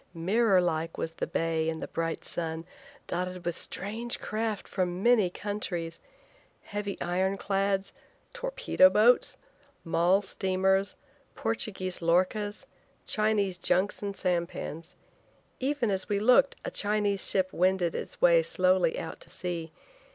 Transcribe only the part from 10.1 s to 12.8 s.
steamers, Portuguese lorchas,